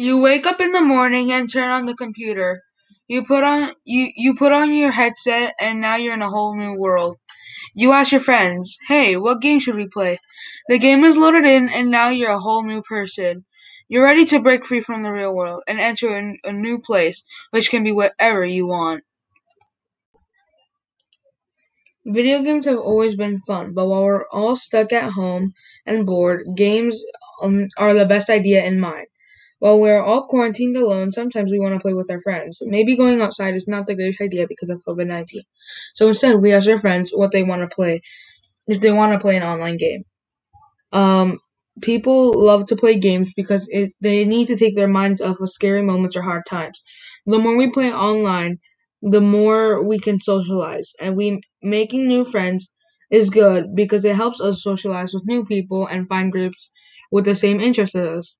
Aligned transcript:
You 0.00 0.18
wake 0.18 0.46
up 0.46 0.62
in 0.62 0.72
the 0.72 0.80
morning 0.80 1.30
and 1.30 1.46
turn 1.52 1.68
on 1.68 1.84
the 1.84 1.94
computer. 1.94 2.62
You 3.06 3.22
put 3.22 3.44
on 3.44 3.74
you, 3.84 4.08
you 4.16 4.34
put 4.34 4.50
on 4.50 4.72
your 4.72 4.92
headset 4.92 5.54
and 5.60 5.78
now 5.78 5.96
you're 5.96 6.14
in 6.14 6.22
a 6.22 6.30
whole 6.30 6.56
new 6.56 6.72
world. 6.72 7.18
You 7.74 7.92
ask 7.92 8.10
your 8.10 8.22
friends, 8.22 8.78
"Hey, 8.88 9.18
what 9.18 9.42
game 9.42 9.58
should 9.58 9.74
we 9.74 9.86
play?" 9.86 10.18
The 10.68 10.78
game 10.78 11.04
is 11.04 11.18
loaded 11.18 11.44
in 11.44 11.68
and 11.68 11.90
now 11.90 12.08
you're 12.08 12.30
a 12.30 12.38
whole 12.38 12.62
new 12.64 12.80
person. 12.80 13.44
You're 13.90 14.04
ready 14.04 14.24
to 14.24 14.40
break 14.40 14.64
free 14.64 14.80
from 14.80 15.02
the 15.02 15.12
real 15.12 15.34
world 15.34 15.64
and 15.68 15.78
enter 15.78 16.08
a, 16.08 16.48
a 16.48 16.52
new 16.54 16.78
place, 16.78 17.22
which 17.50 17.68
can 17.70 17.82
be 17.82 17.92
whatever 17.92 18.42
you 18.42 18.66
want. 18.66 19.04
Video 22.06 22.42
games 22.42 22.64
have 22.64 22.78
always 22.78 23.16
been 23.16 23.38
fun, 23.38 23.74
but 23.74 23.86
while 23.86 24.04
we're 24.04 24.26
all 24.32 24.56
stuck 24.56 24.94
at 24.94 25.12
home 25.12 25.52
and 25.84 26.06
bored, 26.06 26.46
games 26.56 27.04
um, 27.42 27.68
are 27.76 27.92
the 27.92 28.06
best 28.06 28.30
idea 28.30 28.64
in 28.64 28.80
mind. 28.80 29.09
While 29.60 29.80
we're 29.80 30.02
all 30.02 30.26
quarantined 30.26 30.76
alone, 30.76 31.12
sometimes 31.12 31.52
we 31.52 31.60
want 31.60 31.74
to 31.74 31.80
play 31.80 31.94
with 31.94 32.10
our 32.10 32.20
friends. 32.20 32.58
Maybe 32.62 32.96
going 32.96 33.22
outside 33.22 33.54
is 33.54 33.68
not 33.68 33.86
the 33.86 33.94
greatest 33.94 34.20
idea 34.20 34.46
because 34.48 34.70
of 34.70 34.82
COVID 34.88 35.06
19. 35.06 35.42
So 35.94 36.08
instead, 36.08 36.36
we 36.42 36.52
ask 36.52 36.68
our 36.68 36.78
friends 36.78 37.12
what 37.12 37.32
they 37.32 37.44
want 37.44 37.62
to 37.62 37.74
play, 37.74 38.02
if 38.68 38.80
they 38.80 38.92
want 38.92 39.12
to 39.14 39.20
play 39.20 39.36
an 39.36 39.44
online 39.44 39.78
game. 39.78 40.04
Um, 40.92 41.38
people 41.82 42.32
love 42.44 42.66
to 42.66 42.76
play 42.76 42.98
games 42.98 43.32
because 43.34 43.66
it, 43.70 43.92
they 44.00 44.24
need 44.24 44.46
to 44.48 44.56
take 44.56 44.74
their 44.74 44.88
minds 44.88 45.20
off 45.20 45.40
of 45.40 45.50
scary 45.50 45.82
moments 45.82 46.16
or 46.16 46.22
hard 46.22 46.44
times. 46.46 46.82
The 47.26 47.38
more 47.38 47.56
we 47.56 47.70
play 47.70 47.92
online, 47.92 48.58
the 49.02 49.20
more 49.20 49.82
we 49.82 49.98
can 49.98 50.20
socialize, 50.20 50.92
and 51.00 51.16
we 51.16 51.40
making 51.62 52.06
new 52.06 52.24
friends 52.24 52.72
is 53.10 53.30
good 53.30 53.74
because 53.74 54.04
it 54.04 54.16
helps 54.16 54.40
us 54.40 54.62
socialize 54.62 55.14
with 55.14 55.26
new 55.26 55.44
people 55.44 55.86
and 55.86 56.06
find 56.06 56.30
groups 56.32 56.70
with 57.10 57.24
the 57.24 57.34
same 57.34 57.60
interests 57.60 57.96
as 57.96 58.06
us. 58.08 58.38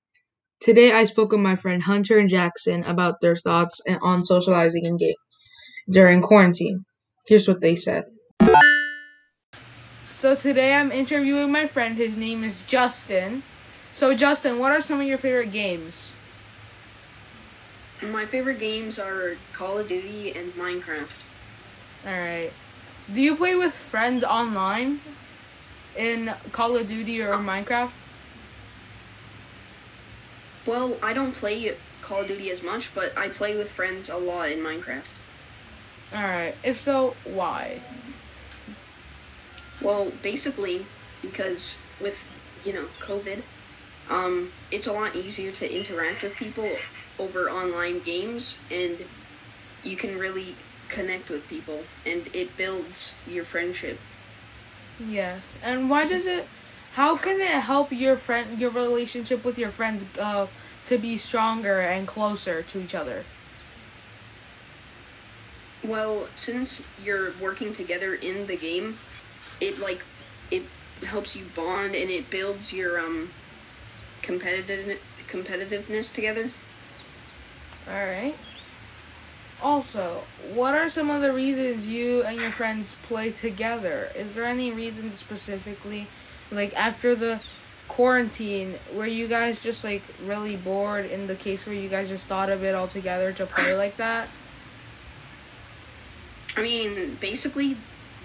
Today, 0.60 0.92
I 0.92 1.04
spoke 1.04 1.32
with 1.32 1.40
my 1.40 1.56
friend 1.56 1.82
Hunter 1.82 2.18
and 2.18 2.28
Jackson 2.28 2.84
about 2.84 3.22
their 3.22 3.34
thoughts 3.34 3.80
on 4.02 4.22
socializing 4.26 4.84
and 4.84 4.98
game 4.98 5.14
during 5.88 6.20
quarantine. 6.20 6.84
Here's 7.26 7.48
what 7.48 7.62
they 7.62 7.76
said. 7.76 8.04
So 10.04 10.34
today 10.34 10.74
I'm 10.74 10.92
interviewing 10.92 11.50
my 11.50 11.66
friend. 11.66 11.96
His 11.96 12.14
name 12.18 12.44
is 12.44 12.62
Justin. 12.64 13.42
So 13.94 14.14
Justin, 14.14 14.58
what 14.58 14.70
are 14.70 14.82
some 14.82 15.00
of 15.00 15.06
your 15.06 15.16
favorite 15.16 15.50
games? 15.50 16.08
My 18.02 18.26
favorite 18.26 18.58
games 18.58 18.98
are 18.98 19.36
Call 19.54 19.78
of 19.78 19.88
Duty 19.88 20.32
and 20.32 20.52
Minecraft. 20.52 21.24
All 22.06 22.12
right. 22.12 22.52
Do 23.14 23.22
you 23.22 23.34
play 23.34 23.56
with 23.56 23.74
friends 23.74 24.22
online 24.22 25.00
in 25.96 26.34
Call 26.52 26.76
of 26.76 26.86
Duty 26.86 27.22
or 27.22 27.32
Minecraft? 27.36 27.92
Well, 30.66 30.96
I 31.02 31.12
don't 31.12 31.32
play 31.32 31.74
Call 32.02 32.22
of 32.22 32.28
Duty 32.28 32.50
as 32.50 32.62
much, 32.62 32.94
but 32.94 33.16
I 33.16 33.28
play 33.28 33.56
with 33.56 33.70
friends 33.70 34.08
a 34.08 34.16
lot 34.16 34.50
in 34.50 34.58
Minecraft. 34.60 35.04
Alright, 36.14 36.56
if 36.64 36.80
so, 36.80 37.14
why? 37.24 37.80
Well, 39.82 40.12
basically, 40.22 40.84
because 41.22 41.78
with, 42.00 42.22
you 42.64 42.72
know, 42.72 42.86
COVID, 43.00 43.42
um, 44.10 44.50
it's 44.70 44.86
a 44.86 44.92
lot 44.92 45.14
easier 45.14 45.52
to 45.52 45.72
interact 45.72 46.22
with 46.22 46.34
people 46.34 46.68
over 47.18 47.48
online 47.48 48.00
games, 48.00 48.58
and 48.70 48.98
you 49.82 49.96
can 49.96 50.18
really 50.18 50.56
connect 50.88 51.28
with 51.28 51.46
people, 51.48 51.84
and 52.04 52.28
it 52.34 52.56
builds 52.56 53.14
your 53.26 53.44
friendship. 53.44 53.98
Yes, 54.98 55.40
and 55.62 55.88
why 55.88 56.06
does 56.06 56.26
it 56.26 56.46
how 56.94 57.16
can 57.16 57.40
it 57.40 57.60
help 57.60 57.92
your 57.92 58.16
friend, 58.16 58.58
your 58.58 58.70
relationship 58.70 59.44
with 59.44 59.58
your 59.58 59.70
friends, 59.70 60.04
uh, 60.18 60.46
to 60.86 60.98
be 60.98 61.16
stronger 61.16 61.80
and 61.80 62.06
closer 62.06 62.62
to 62.62 62.80
each 62.80 62.94
other? 62.94 63.24
Well, 65.84 66.28
since 66.34 66.82
you're 67.02 67.32
working 67.40 67.72
together 67.72 68.14
in 68.14 68.46
the 68.46 68.56
game, 68.56 68.96
it 69.60 69.78
like 69.78 70.02
it 70.50 70.64
helps 71.06 71.34
you 71.34 71.46
bond 71.54 71.94
and 71.94 72.10
it 72.10 72.28
builds 72.28 72.72
your 72.72 72.98
um 72.98 73.30
competitive 74.22 75.00
competitiveness 75.28 76.12
together. 76.12 76.50
All 77.88 77.94
right. 77.94 78.34
Also, 79.62 80.22
what 80.54 80.74
are 80.74 80.90
some 80.90 81.10
of 81.10 81.22
the 81.22 81.32
reasons 81.32 81.86
you 81.86 82.22
and 82.22 82.40
your 82.40 82.50
friends 82.50 82.96
play 83.02 83.30
together? 83.30 84.10
Is 84.16 84.34
there 84.34 84.44
any 84.44 84.72
reason 84.72 85.12
specifically 85.12 86.08
like 86.50 86.74
after 86.74 87.14
the 87.14 87.40
quarantine 87.88 88.76
were 88.94 89.06
you 89.06 89.26
guys 89.26 89.58
just 89.58 89.82
like 89.82 90.02
really 90.24 90.56
bored 90.56 91.06
in 91.06 91.26
the 91.26 91.34
case 91.34 91.66
where 91.66 91.74
you 91.74 91.88
guys 91.88 92.08
just 92.08 92.26
thought 92.26 92.48
of 92.48 92.62
it 92.62 92.74
all 92.74 92.86
together 92.88 93.32
to 93.32 93.46
play 93.46 93.74
like 93.74 93.96
that? 93.96 94.28
I 96.56 96.62
mean 96.62 97.16
basically 97.20 97.76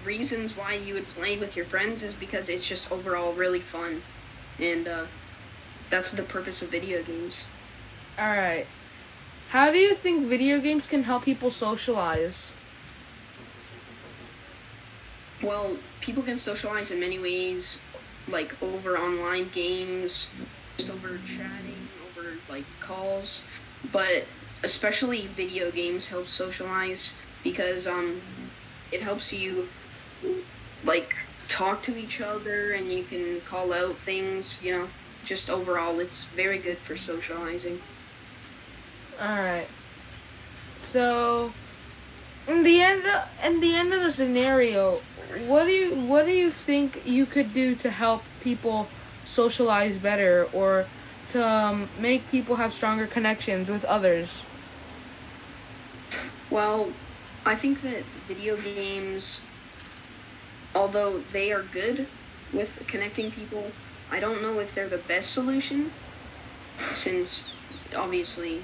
reasons 0.04 0.56
why 0.56 0.74
you 0.74 0.94
would 0.94 1.08
play 1.08 1.36
with 1.38 1.56
your 1.56 1.66
friends 1.66 2.02
is 2.02 2.14
because 2.14 2.48
it's 2.48 2.66
just 2.66 2.92
overall 2.92 3.32
really 3.32 3.60
fun. 3.60 4.02
And 4.60 4.88
uh, 4.88 5.06
that's 5.90 6.12
the 6.12 6.22
purpose 6.22 6.62
of 6.62 6.70
video 6.70 7.02
games. 7.02 7.46
All 8.18 8.28
right 8.28 8.66
how 9.50 9.70
do 9.70 9.78
you 9.78 9.94
think 9.94 10.26
video 10.26 10.60
games 10.60 10.86
can 10.86 11.04
help 11.04 11.24
people 11.24 11.50
socialize? 11.50 12.50
Well 15.42 15.76
people 16.00 16.22
can 16.22 16.38
socialize 16.38 16.90
in 16.90 16.98
many 17.00 17.18
ways 17.18 17.78
like 18.28 18.60
over 18.62 18.98
online 18.98 19.48
games, 19.50 20.28
just 20.76 20.90
over 20.90 21.18
chatting, 21.26 21.88
over 22.10 22.34
like 22.48 22.64
calls, 22.80 23.42
but 23.92 24.24
especially 24.62 25.26
video 25.28 25.70
games 25.70 26.08
help 26.08 26.26
socialize 26.26 27.14
because 27.44 27.86
um 27.86 28.20
it 28.90 29.00
helps 29.00 29.32
you 29.32 29.68
like 30.84 31.14
talk 31.48 31.82
to 31.82 31.96
each 31.96 32.20
other 32.20 32.72
and 32.72 32.90
you 32.90 33.04
can 33.04 33.40
call 33.42 33.72
out 33.72 33.96
things, 33.98 34.58
you 34.62 34.72
know. 34.72 34.88
Just 35.24 35.50
overall 35.50 35.98
it's 35.98 36.24
very 36.36 36.58
good 36.58 36.78
for 36.78 36.96
socializing. 36.96 37.80
Alright. 39.20 39.66
So 40.78 41.52
in 42.46 42.62
the 42.62 42.80
end 42.80 43.04
in 43.44 43.60
the 43.60 43.74
end 43.74 43.92
of 43.92 44.02
the 44.02 44.12
scenario, 44.12 45.00
what 45.46 45.64
do 45.64 45.70
you 45.70 45.94
what 45.94 46.26
do 46.26 46.32
you 46.32 46.50
think 46.50 47.02
you 47.04 47.26
could 47.26 47.52
do 47.52 47.74
to 47.76 47.90
help 47.90 48.22
people 48.40 48.88
socialize 49.26 49.96
better 49.98 50.48
or 50.52 50.86
to 51.32 51.46
um, 51.46 51.88
make 51.98 52.28
people 52.30 52.56
have 52.56 52.72
stronger 52.72 53.06
connections 53.06 53.68
with 53.68 53.84
others? 53.84 54.42
Well, 56.50 56.92
I 57.44 57.56
think 57.56 57.82
that 57.82 58.04
video 58.28 58.56
games, 58.56 59.40
although 60.74 61.20
they 61.32 61.52
are 61.52 61.62
good 61.62 62.06
with 62.52 62.82
connecting 62.86 63.30
people, 63.30 63.70
I 64.10 64.20
don't 64.20 64.40
know 64.40 64.60
if 64.60 64.74
they're 64.74 64.88
the 64.88 64.98
best 64.98 65.32
solution, 65.32 65.90
since 66.92 67.44
obviously 67.96 68.62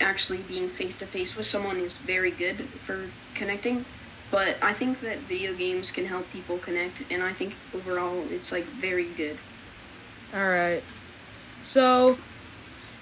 actually 0.00 0.38
being 0.42 0.68
face 0.68 0.96
to 0.96 1.06
face 1.06 1.36
with 1.36 1.46
someone 1.46 1.78
is 1.78 1.96
very 1.98 2.30
good 2.30 2.56
for 2.56 3.08
connecting. 3.34 3.84
But 4.30 4.56
I 4.62 4.72
think 4.72 5.00
that 5.02 5.18
video 5.20 5.54
games 5.54 5.90
can 5.90 6.04
help 6.04 6.28
people 6.30 6.58
connect, 6.58 7.02
and 7.10 7.22
I 7.22 7.32
think 7.32 7.54
overall 7.74 8.24
it's 8.30 8.50
like 8.52 8.64
very 8.64 9.08
good. 9.16 9.38
All 10.34 10.48
right. 10.48 10.82
So, 11.64 12.18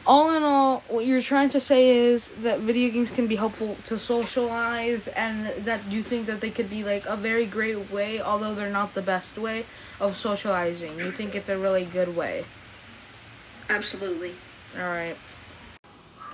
all 0.06 0.36
in 0.36 0.42
all, 0.42 0.82
what 0.88 1.06
you're 1.06 1.22
trying 1.22 1.48
to 1.50 1.60
say 1.60 1.96
is 1.96 2.28
that 2.42 2.60
video 2.60 2.90
games 2.90 3.10
can 3.10 3.26
be 3.26 3.36
helpful 3.36 3.76
to 3.86 3.98
socialize, 3.98 5.08
and 5.08 5.46
that 5.64 5.90
you 5.90 6.02
think 6.02 6.26
that 6.26 6.42
they 6.42 6.50
could 6.50 6.68
be 6.68 6.84
like 6.84 7.06
a 7.06 7.16
very 7.16 7.46
great 7.46 7.90
way, 7.90 8.20
although 8.20 8.54
they're 8.54 8.70
not 8.70 8.94
the 8.94 9.02
best 9.02 9.38
way 9.38 9.64
of 10.00 10.16
socializing. 10.16 10.98
You 10.98 11.10
think 11.10 11.34
it's 11.34 11.48
a 11.48 11.56
really 11.56 11.86
good 11.86 12.14
way. 12.14 12.44
Absolutely. 13.70 14.34
All 14.76 14.82
right. 14.82 15.16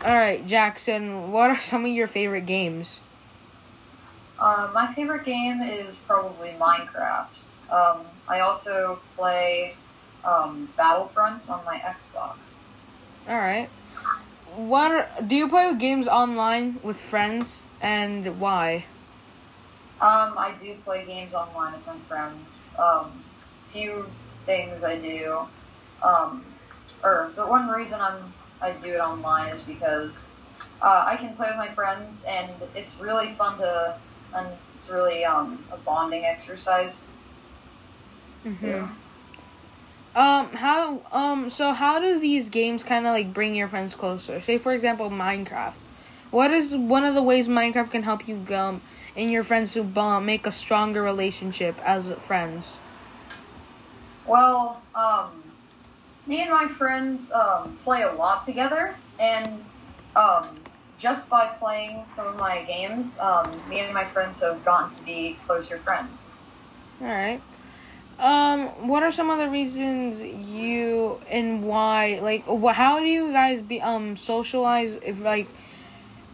All 0.05 0.17
right, 0.17 0.45
Jackson. 0.47 1.31
What 1.31 1.51
are 1.51 1.59
some 1.59 1.85
of 1.85 1.93
your 1.93 2.09
favorite 2.09 2.47
games? 2.47 3.01
Uh, 4.41 4.71
my 4.73 4.93
favorite 4.95 5.25
game 5.25 5.61
is 5.61 5.97
probably 5.97 6.55
Minecraft. 6.59 7.27
Um, 7.71 8.07
I 8.27 8.41
also 8.41 8.99
play 9.17 9.75
um, 10.25 10.69
Battlefront 10.77 11.49
on 11.51 11.65
my 11.65 11.77
Xbox. 11.77 12.37
All 13.29 13.37
right. 13.37 13.69
What 14.57 14.93
are, 14.93 15.09
do 15.27 15.37
you 15.37 15.49
play 15.49 15.75
games 15.79 16.09
online 16.09 16.81
with 16.83 16.97
friends, 16.97 17.61
and 17.83 18.41
why? 18.41 18.87
Um, 20.01 20.35
I 20.39 20.55
do 20.61 20.75
play 20.85 21.05
games 21.05 21.35
online 21.35 21.75
with 21.75 21.87
my 21.87 21.99
friends. 22.09 22.69
Um, 22.79 23.23
few 23.71 24.07
things 24.47 24.83
I 24.83 24.97
do. 24.97 25.47
Um, 26.03 26.45
or 27.05 27.31
the 27.37 27.47
one 27.47 27.69
reason 27.69 28.01
I'm 28.01 28.33
I 28.63 28.73
do 28.73 28.95
it 28.95 29.01
online 29.01 29.49
is 29.55 29.61
because 29.63 30.27
uh, 30.83 31.05
I 31.07 31.17
can 31.17 31.37
play 31.37 31.49
with 31.49 31.57
my 31.57 31.69
friends, 31.75 32.25
and 32.25 32.51
it's 32.75 32.99
really 32.99 33.35
fun 33.35 33.59
to 33.59 33.97
and 34.35 34.49
it's 34.77 34.89
really 34.89 35.25
um, 35.25 35.65
a 35.73 35.77
bonding 35.79 36.25
exercise. 36.25 37.13
Mm-hmm. 38.45 38.87
Um, 40.17 40.49
how 40.55 41.01
um 41.13 41.51
so 41.51 41.73
how 41.73 42.01
do 42.01 42.19
these 42.19 42.49
games 42.49 42.83
kind 42.83 43.07
of 43.07 43.13
like 43.13 43.33
bring 43.33 43.55
your 43.55 43.69
friends 43.69 43.95
closer? 43.95 44.41
Say 44.41 44.59
for 44.59 44.73
example, 44.73 45.09
Minecraft. 45.09 45.75
What 46.31 46.51
is 46.51 46.75
one 46.75 47.05
of 47.05 47.15
the 47.15 47.23
ways 47.23 47.49
Minecraft 47.49 47.91
can 47.93 48.03
help 48.03 48.27
you 48.27 48.45
um 48.55 48.81
and 49.17 49.31
your 49.31 49.45
friends 49.45 49.73
to 49.75 49.83
um, 50.01 50.27
make 50.27 50.47
a 50.47 50.53
stronger 50.53 51.03
relationship 51.03 51.79
as 51.85 52.09
friends? 52.19 52.79
Well, 54.27 54.81
um, 54.95 55.43
me 56.27 56.43
and 56.43 56.51
my 56.51 56.69
friends 56.69 57.33
um, 57.33 57.79
play 57.83 58.03
a 58.03 58.13
lot 58.13 58.45
together, 58.45 58.95
and 59.19 59.63
um, 60.15 60.49
just 61.01 61.31
by 61.31 61.49
playing 61.59 62.05
some 62.15 62.27
of 62.29 62.37
my 62.37 62.63
games, 62.65 63.19
um, 63.19 63.61
me 63.69 63.81
and 63.81 63.93
my 63.95 64.05
friends 64.05 64.41
have 64.41 64.63
gotten 64.65 64.95
to 64.95 65.03
be 65.05 65.39
closer 65.47 65.79
friends. 65.79 66.27
All 67.01 67.07
right. 67.07 67.43
Um, 68.19 68.87
what 68.87 69.03
are 69.03 69.11
some 69.11 69.31
of 69.31 69.39
the 69.39 69.49
reasons 69.49 70.21
you 70.21 71.19
and 71.31 71.65
why? 71.65 72.19
Like, 72.21 72.45
wh- 72.47 72.75
how 72.75 72.99
do 72.99 73.07
you 73.07 73.33
guys 73.33 73.63
be 73.63 73.81
um 73.81 74.15
socialize? 74.15 74.97
If 74.97 75.23
like, 75.23 75.49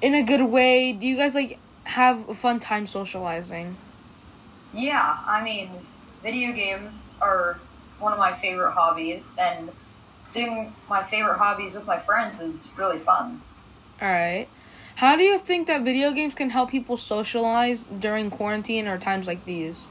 in 0.02 0.14
a 0.14 0.22
good 0.22 0.42
way, 0.42 0.92
do 0.92 1.06
you 1.06 1.16
guys 1.16 1.34
like 1.34 1.60
have 1.84 2.28
a 2.28 2.34
fun 2.34 2.58
time 2.58 2.88
socializing? 2.88 3.76
Yeah, 4.74 5.16
I 5.26 5.44
mean, 5.44 5.70
video 6.22 6.52
games 6.52 7.16
are 7.22 7.60
one 8.00 8.12
of 8.12 8.18
my 8.18 8.34
favorite 8.40 8.72
hobbies, 8.72 9.36
and 9.38 9.70
doing 10.32 10.74
my 10.88 11.04
favorite 11.04 11.38
hobbies 11.38 11.74
with 11.76 11.86
my 11.86 12.00
friends 12.00 12.40
is 12.40 12.72
really 12.76 12.98
fun. 12.98 13.40
All 14.02 14.08
right. 14.08 14.48
How 14.96 15.14
do 15.14 15.22
you 15.22 15.38
think 15.38 15.66
that 15.66 15.82
video 15.82 16.10
games 16.10 16.34
can 16.34 16.48
help 16.48 16.70
people 16.70 16.96
socialize 16.96 17.82
during 17.82 18.30
quarantine 18.30 18.88
or 18.88 18.96
times 18.96 19.26
like 19.26 19.44
these? 19.44 19.86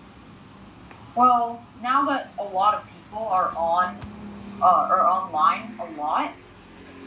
Well, 1.16 1.64
now 1.84 2.08
that 2.08 2.34
a 2.40 2.44
lot 2.44 2.74
of 2.74 2.84
people 2.88 3.28
are 3.28 3.54
on 3.56 4.00
uh, 4.64 4.88
or 4.90 5.08
online 5.08 5.80
a 5.80 6.02
lot, 6.02 6.34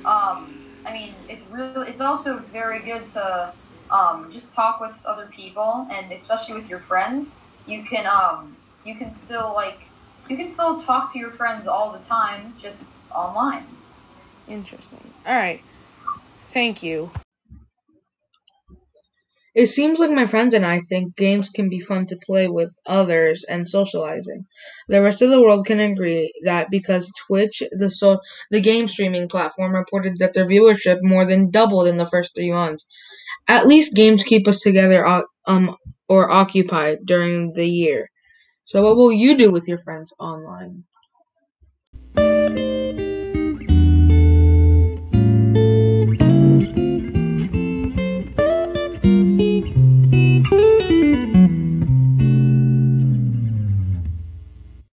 um, 0.04 0.54
I 0.86 0.92
mean, 0.92 1.12
it's 1.28 1.44
really 1.50 1.88
it's 1.88 2.00
also 2.00 2.38
very 2.52 2.84
good 2.84 3.08
to 3.10 3.52
um, 3.90 4.30
just 4.32 4.54
talk 4.54 4.80
with 4.80 4.94
other 5.04 5.26
people, 5.26 5.88
and 5.90 6.12
especially 6.12 6.54
with 6.54 6.70
your 6.70 6.80
friends. 6.80 7.34
You 7.66 7.82
can 7.82 8.06
um, 8.06 8.56
you 8.84 8.94
can 8.94 9.12
still 9.12 9.52
like 9.54 9.80
you 10.28 10.36
can 10.36 10.48
still 10.48 10.80
talk 10.80 11.12
to 11.14 11.18
your 11.18 11.32
friends 11.32 11.66
all 11.66 11.92
the 11.92 12.04
time, 12.04 12.54
just 12.62 12.90
online. 13.10 13.66
Interesting. 14.46 15.12
All 15.26 15.34
right. 15.34 15.60
Thank 16.44 16.84
you. 16.84 17.10
It 19.54 19.66
seems 19.66 19.98
like 19.98 20.10
my 20.10 20.24
friends 20.26 20.54
and 20.54 20.64
I 20.64 20.80
think 20.80 21.16
games 21.16 21.50
can 21.50 21.68
be 21.68 21.80
fun 21.80 22.06
to 22.06 22.16
play 22.24 22.48
with 22.48 22.78
others 22.86 23.44
and 23.44 23.68
socializing. 23.68 24.46
The 24.88 25.02
rest 25.02 25.20
of 25.20 25.28
the 25.30 25.42
world 25.42 25.66
can 25.66 25.80
agree 25.80 26.32
that 26.44 26.70
because 26.70 27.12
Twitch, 27.26 27.62
the 27.72 27.90
so 27.90 28.20
the 28.50 28.60
game 28.62 28.88
streaming 28.88 29.28
platform, 29.28 29.74
reported 29.74 30.18
that 30.18 30.32
their 30.34 30.46
viewership 30.46 30.98
more 31.02 31.26
than 31.26 31.50
doubled 31.50 31.88
in 31.88 31.98
the 31.98 32.06
first 32.06 32.34
three 32.34 32.52
months. 32.52 32.86
At 33.48 33.66
least 33.66 33.96
games 33.96 34.24
keep 34.24 34.48
us 34.48 34.60
together 34.60 35.06
um 35.46 35.76
or 36.08 36.30
occupied 36.30 37.00
during 37.06 37.52
the 37.54 37.66
year. 37.66 38.10
So 38.64 38.84
what 38.84 38.96
will 38.96 39.12
you 39.12 39.36
do 39.38 39.50
with 39.50 39.68
your 39.68 39.78
friends 39.78 40.14
online? 40.20 40.84